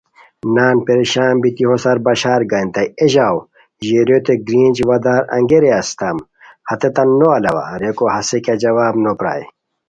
[0.55, 3.37] نان پریشان بیتی ہوسار بشارگنیتائے ایے ژاؤ
[3.85, 6.17] ژیریوتین گرینج وا دار انگئے رے اسیتام،
[6.69, 9.43] ہتیتان نو الاوا، ریکو ہیس کیہ جواب نو پرائے